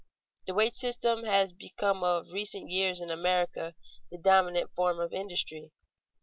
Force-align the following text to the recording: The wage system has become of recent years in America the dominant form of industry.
The 0.47 0.55
wage 0.55 0.73
system 0.73 1.25
has 1.25 1.51
become 1.51 2.03
of 2.03 2.31
recent 2.31 2.67
years 2.71 3.01
in 3.01 3.11
America 3.11 3.75
the 4.09 4.17
dominant 4.17 4.73
form 4.73 4.99
of 4.99 5.13
industry. 5.13 5.69